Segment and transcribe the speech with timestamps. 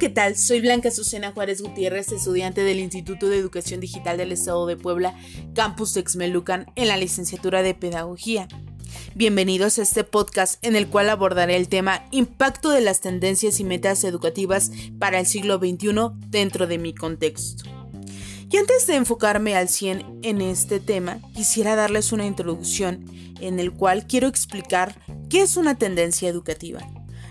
[0.00, 0.34] ¿qué tal?
[0.34, 5.14] Soy Blanca Susana Juárez Gutiérrez, estudiante del Instituto de Educación Digital del Estado de Puebla,
[5.54, 8.48] Campus Texmelucan, en la licenciatura de Pedagogía.
[9.14, 13.64] Bienvenidos a este podcast en el cual abordaré el tema Impacto de las tendencias y
[13.64, 15.92] metas educativas para el siglo XXI
[16.28, 17.64] dentro de mi contexto.
[18.50, 23.04] Y antes de enfocarme al 100 en este tema, quisiera darles una introducción
[23.38, 24.98] en el cual quiero explicar
[25.28, 26.80] qué es una tendencia educativa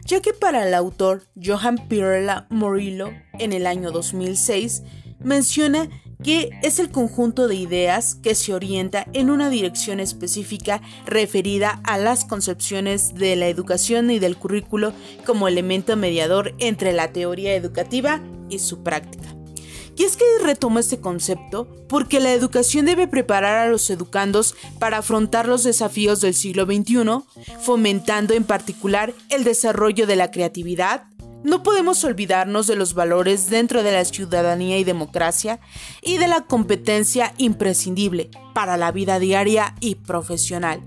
[0.10, 4.82] ya que para el autor Johan Pirella Morillo en el año 2006
[5.20, 5.88] menciona
[6.24, 12.00] que es el conjunto de ideas que se orienta en una dirección específica referida a
[12.00, 14.94] las concepciones de la educación y del currículo
[15.28, 18.20] como elemento mediador entre la teoría educativa
[18.50, 19.39] y su práctica.
[20.00, 25.00] Y es que retomo este concepto porque la educación debe preparar a los educandos para
[25.00, 27.04] afrontar los desafíos del siglo XXI,
[27.60, 31.04] fomentando en particular el desarrollo de la creatividad.
[31.44, 35.60] No podemos olvidarnos de los valores dentro de la ciudadanía y democracia
[36.02, 40.82] y de la competencia imprescindible para la vida diaria y profesional.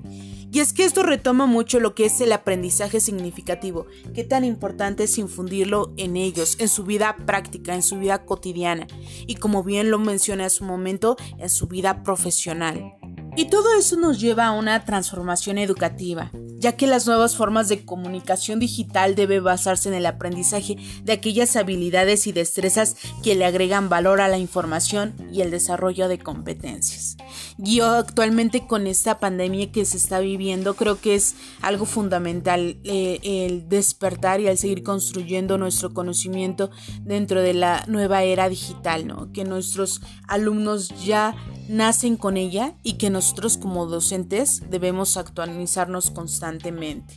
[0.52, 5.04] Y es que esto retoma mucho lo que es el aprendizaje significativo, qué tan importante
[5.04, 8.86] es infundirlo en ellos, en su vida práctica, en su vida cotidiana.
[9.26, 12.92] Y como bien lo mencioné hace un momento, en su vida profesional.
[13.34, 16.30] Y todo eso nos lleva a una transformación educativa,
[16.62, 21.56] ya que las nuevas formas de comunicación digital deben basarse en el aprendizaje de aquellas
[21.56, 27.16] habilidades y destrezas que le agregan valor a la información y el desarrollo de competencias.
[27.58, 33.18] Yo actualmente con esta pandemia que se está viviendo creo que es algo fundamental eh,
[33.22, 39.32] el despertar y el seguir construyendo nuestro conocimiento dentro de la nueva era digital, ¿no?
[39.32, 41.34] Que nuestros alumnos ya
[41.68, 47.16] nacen con ella y que nosotros como docentes debemos actualizarnos constantemente.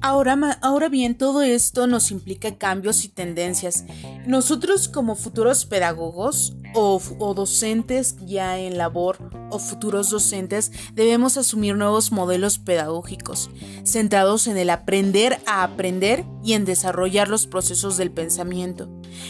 [0.00, 3.84] Ahora, ahora bien, todo esto nos implica cambios y tendencias.
[4.26, 9.18] Nosotros como futuros pedagogos o, o, docentes ya en labor
[9.50, 13.50] o futuros docentes debemos asumir nuevos modelos pedagógicos,
[13.84, 18.88] centrados en el aprender a aprender y en desarrollar los procesos del pensamiento,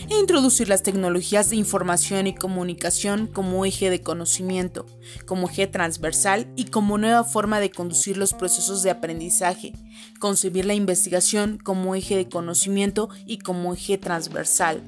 [0.09, 4.87] e introducir las tecnologías de información y comunicación como eje de conocimiento,
[5.27, 9.73] como eje transversal y como nueva forma de conducir los procesos de aprendizaje,
[10.19, 14.83] concebir la investigación como eje de conocimiento y como eje transversal.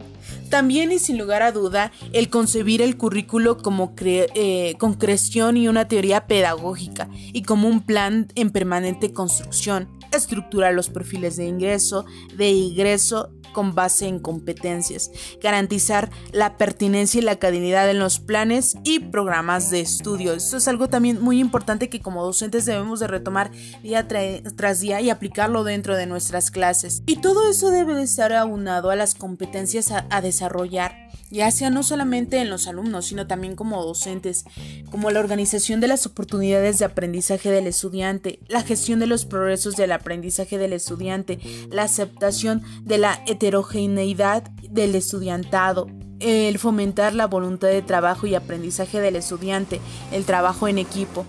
[0.48, 5.88] También y sin lugar a duda, el concebir el currículo como eh, concreción y una
[5.88, 12.04] teoría pedagógica y como un plan en permanente construcción, estructurar los perfiles de ingreso,
[12.36, 15.10] de ingreso con base en competencias,
[15.42, 20.34] garantizar la pertinencia y la calidad en los planes y programas de estudio.
[20.34, 23.50] Esto es algo también muy importante que como docentes debemos de retomar
[23.82, 27.02] día tras día y aplicarlo dentro de nuestras clases.
[27.06, 31.82] Y todo eso debe de estar aunado a las competencias a desarrollar ya sea no
[31.82, 34.44] solamente en los alumnos, sino también como docentes,
[34.90, 39.76] como la organización de las oportunidades de aprendizaje del estudiante, la gestión de los progresos
[39.76, 41.38] del aprendizaje del estudiante,
[41.70, 45.86] la aceptación de la heterogeneidad del estudiantado,
[46.18, 49.80] el fomentar la voluntad de trabajo y aprendizaje del estudiante,
[50.12, 51.24] el trabajo en equipo.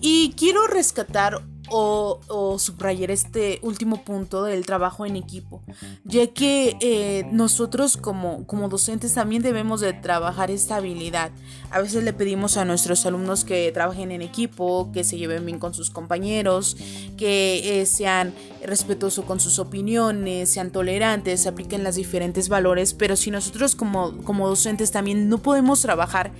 [0.00, 5.62] Y quiero rescatar o, subrayar este último punto del trabajo en equipo,
[6.04, 11.30] ya que eh, nosotros como, como docentes también debemos de trabajar esta habilidad.
[11.70, 15.58] A veces le pedimos a nuestros alumnos que trabajen en equipo, que se lleven bien
[15.58, 16.76] con sus compañeros,
[17.16, 18.34] que eh, sean
[18.64, 24.48] respetuosos con sus opiniones, sean tolerantes, apliquen los diferentes valores, pero si nosotros como, como
[24.48, 26.32] docentes también no podemos trabajar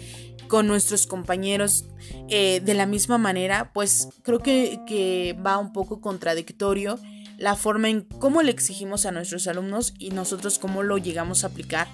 [0.49, 1.87] con nuestros compañeros
[2.29, 6.99] eh, de la misma manera, pues creo que, que va un poco contradictorio
[7.39, 11.49] la forma en cómo le exigimos a nuestros alumnos y nosotros cómo lo llegamos a
[11.49, 11.89] aplicar.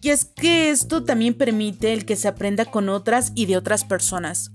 [0.00, 3.84] Y es que esto también permite el que se aprenda con otras y de otras
[3.84, 4.50] personas.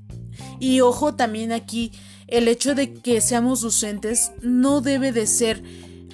[0.59, 1.93] Y ojo también aquí,
[2.27, 5.63] el hecho de que seamos docentes no debe de ser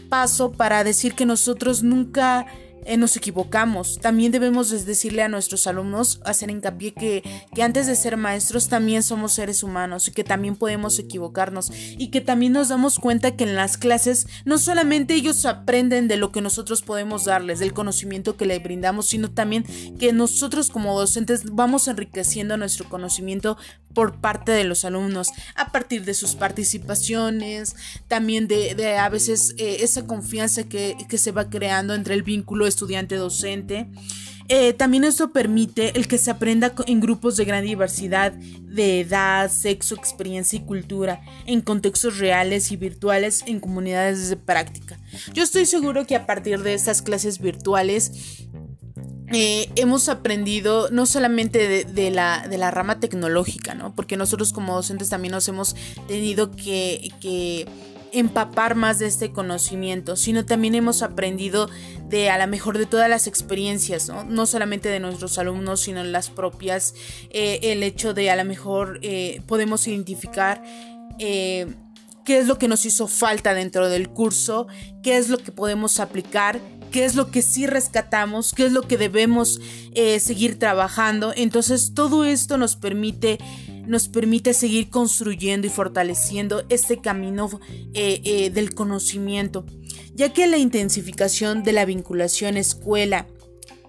[0.09, 2.45] paso para decir que nosotros nunca
[2.85, 3.99] eh, nos equivocamos.
[3.99, 9.03] También debemos decirle a nuestros alumnos, hacer hincapié que, que antes de ser maestros también
[9.03, 13.43] somos seres humanos y que también podemos equivocarnos y que también nos damos cuenta que
[13.43, 18.37] en las clases no solamente ellos aprenden de lo que nosotros podemos darles, del conocimiento
[18.37, 19.65] que les brindamos, sino también
[19.99, 23.57] que nosotros como docentes vamos enriqueciendo nuestro conocimiento
[23.93, 27.75] por parte de los alumnos a partir de sus participaciones,
[28.07, 32.67] también de, a veces eh, esa confianza que, que se va creando entre el vínculo
[32.67, 33.87] estudiante-docente.
[34.49, 39.49] Eh, también esto permite el que se aprenda en grupos de gran diversidad de edad,
[39.49, 44.99] sexo, experiencia y cultura, en contextos reales y virtuales, en comunidades de práctica.
[45.33, 48.47] Yo estoy seguro que a partir de estas clases virtuales
[49.33, 53.93] eh, hemos aprendido no solamente de, la, de, la, rama tecnológica, ¿no?
[53.95, 55.75] Porque nosotros como docentes también nos hemos
[56.07, 57.67] tenido que, que
[58.13, 61.69] empapar más de este conocimiento, sino también hemos aprendido
[62.07, 66.29] de a lo mejor de todas las experiencias, no, solamente de nuestros alumnos, sino las
[66.29, 66.93] propias,
[67.31, 70.63] eh, el hecho de a lo mejor eh, podemos identificar
[71.17, 71.73] eh,
[72.23, 74.67] qué es lo que nos hizo falta dentro del curso,
[75.01, 76.59] qué es lo que podemos aplicar,
[76.93, 79.59] qué es lo que sí rescatamos, qué es lo que debemos
[80.19, 81.33] seguir trabajando.
[81.35, 83.37] Entonces todo esto nos permite
[83.85, 87.49] nos permite seguir construyendo y fortaleciendo este camino
[87.93, 89.65] eh, eh, del conocimiento,
[90.15, 93.27] ya que la intensificación de la vinculación escuela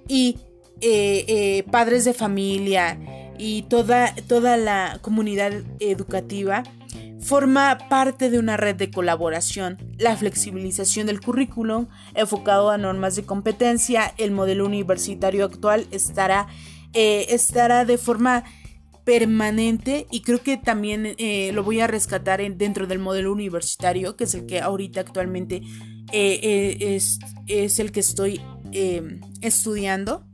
[0.08, 0.38] y
[0.80, 2.98] eh, padres de familia
[3.38, 6.62] y toda, toda la comunidad educativa
[7.25, 9.79] forma parte de una red de colaboración.
[9.99, 16.47] La flexibilización del currículum enfocado a normas de competencia, el modelo universitario actual estará,
[16.93, 18.44] estará de forma
[19.05, 24.25] permanente y creo que también eh, lo voy a rescatar dentro del modelo universitario, que
[24.25, 25.62] es el que ahorita actualmente
[26.12, 26.99] eh, eh,
[27.47, 28.41] es, el que estoy
[29.41, 30.25] estudiando.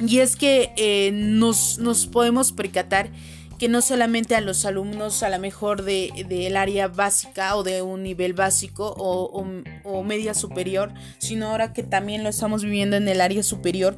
[0.00, 3.12] Y es que nos, nos, podemos percatar
[3.62, 7.80] que no solamente a los alumnos a lo mejor del de, área básica o de
[7.80, 9.46] un nivel básico o,
[9.84, 13.96] o media superior, sino ahora que también lo estamos viviendo en el área superior,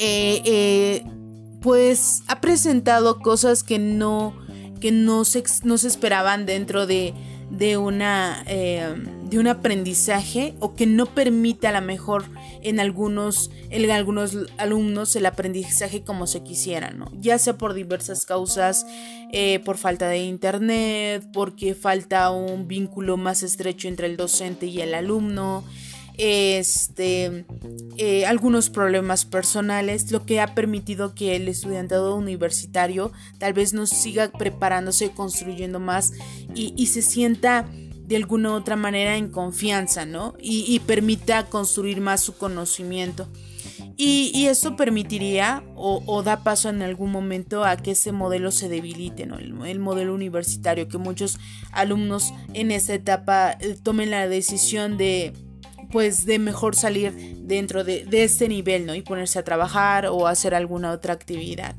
[0.00, 1.04] eh,
[1.60, 4.34] pues ha presentado cosas que no,
[4.80, 7.14] que no, se, no se esperaban dentro de,
[7.52, 8.96] de, una, eh,
[9.32, 12.24] de un aprendizaje o que no permite a lo mejor
[12.60, 17.10] en algunos, en algunos alumnos el aprendizaje como se quisiera, ¿no?
[17.18, 18.84] Ya sea por diversas causas,
[19.32, 24.82] eh, por falta de internet, porque falta un vínculo más estrecho entre el docente y
[24.82, 25.64] el alumno,
[26.18, 27.46] este,
[27.96, 33.88] eh, algunos problemas personales, lo que ha permitido que el estudiantado universitario tal vez nos
[33.88, 36.12] siga preparándose, construyendo más
[36.54, 37.66] y, se sienta
[38.12, 40.34] de alguna u otra manera en confianza, ¿no?
[40.38, 43.26] Y, permita construir más su conocimiento.
[43.96, 49.24] Y, eso permitiría o, da paso en algún momento a que ese modelo se debilite,
[49.24, 49.38] ¿no?
[49.38, 51.38] el, modelo universitario, que muchos
[51.70, 55.32] alumnos en esta etapa eh, tomen la decisión de
[55.90, 57.12] pues de mejor salir
[57.42, 58.94] dentro de, este nivel, ¿no?
[58.94, 61.74] Y ponerse a trabajar o hacer alguna otra actividad.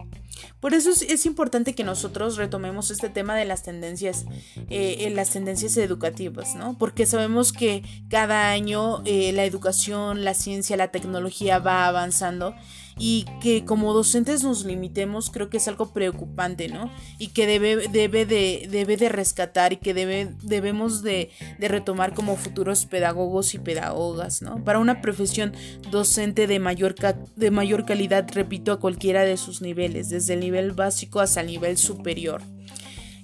[0.63, 4.23] Por eso es, importante que nosotros retomemos este tema de las tendencias,
[4.69, 6.77] eh, las tendencias educativas, ¿no?
[6.77, 12.55] Porque sabemos que cada año eh, la educación, la ciencia, la tecnología va avanzando
[12.97, 16.91] y que como docentes nos limitemos creo que es algo preocupante, ¿no?
[17.17, 22.13] Y que debe, debe, de, debe de rescatar y que debe, debemos de, de retomar
[22.13, 24.63] como futuros pedagogos y pedagogas, ¿no?
[24.63, 25.53] Para una profesión
[25.89, 26.95] docente de mayor,
[27.35, 31.47] de mayor calidad, repito, a cualquiera de sus niveles, desde el nivel básico hasta el
[31.47, 32.41] nivel superior.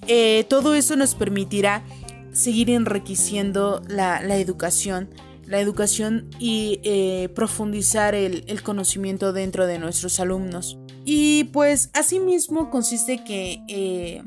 [0.06, 1.84] Eh, todo eso nos permitirá
[2.32, 5.10] seguir enriqueciendo la, la educación
[5.50, 10.78] la educación y eh, profundizar el, conocimiento dentro de nuestros alumnos.
[11.04, 14.22] Y pues asimismo consiste que eh,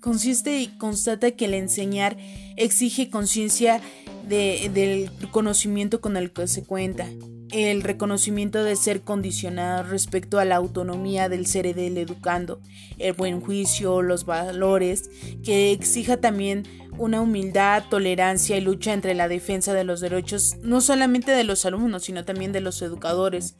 [0.00, 2.18] consiste y constata que el enseñar
[2.56, 3.80] exige conciencia
[4.28, 7.06] del conocimiento con el que se cuenta
[7.50, 12.60] el reconocimiento de ser condicionado respecto a la autonomía del ser del educando,
[12.98, 15.10] el buen juicio, los valores,
[15.42, 16.64] que exija también
[16.98, 21.64] una humildad, tolerancia y lucha entre la defensa de los derechos no solamente de los
[21.64, 23.56] alumnos, sino también de los educadores.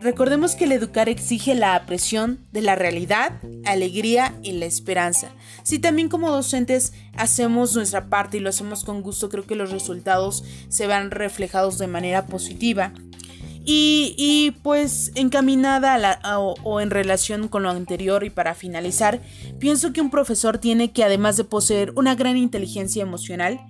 [0.00, 5.30] Recordemos que el educar exige la apreciación de la realidad, alegría y la esperanza.
[5.62, 9.70] Si también como docentes hacemos nuestra parte y lo hacemos con gusto, creo que los
[9.70, 12.92] resultados se van reflejados de manera positiva.
[13.64, 19.20] Y, pues encaminada o, en relación con lo anterior y para finalizar,
[19.58, 23.60] pienso que un profesor tiene que además de poseer una gran inteligencia emocional,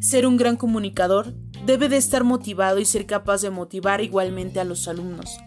[0.00, 1.34] ser un gran comunicador,
[1.66, 5.38] debe de estar motivado y ser capaz de motivar igualmente a los alumnos.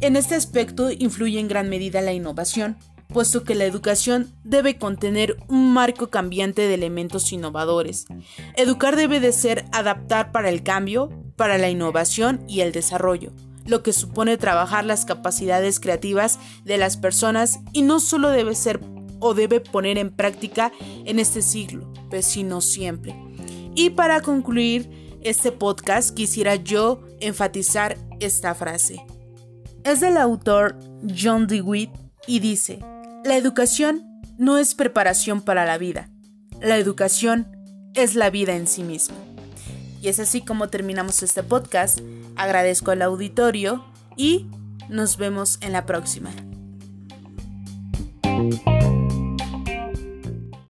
[0.00, 2.76] En este aspecto influye en gran medida la innovación,
[3.08, 8.06] puesto que la educación debe contener un marco cambiante de elementos innovadores.
[8.56, 13.32] Educar debe de ser adaptar para el cambio, para la innovación y el desarrollo
[13.66, 18.80] lo que supone trabajar las capacidades creativas de las personas y no solo debe ser
[19.18, 20.72] o debe poner en práctica
[21.04, 23.14] en este siglo, pues sino siempre.
[23.74, 29.04] Y para concluir este podcast quisiera yo enfatizar esta frase.
[29.84, 30.78] Es del autor
[31.16, 31.90] John DeWitt
[32.26, 32.78] y dice,
[33.24, 34.04] la educación
[34.38, 36.10] no es preparación para la vida,
[36.60, 37.48] la educación
[37.94, 39.16] es la vida en sí misma.
[40.06, 41.98] Y es así como terminamos este podcast.
[42.36, 43.84] Agradezco al auditorio
[44.16, 44.46] y
[44.88, 46.30] nos vemos en la próxima.